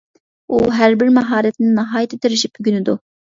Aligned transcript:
ئۇ 0.53 0.61
ھەربىر 0.77 1.11
ماھارەتنى 1.17 1.69
ناھايىتى 1.75 2.21
تىرىشىپ 2.25 2.59
ئۆگىنىدۇ. 2.63 2.99